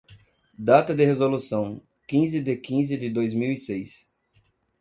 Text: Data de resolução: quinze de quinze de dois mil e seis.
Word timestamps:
Data 0.57 0.95
de 0.95 1.05
resolução: 1.05 1.79
quinze 2.07 2.41
de 2.41 2.55
quinze 2.57 2.97
de 2.97 3.07
dois 3.07 3.35
mil 3.35 3.51
e 3.51 3.55
seis. 3.59 4.09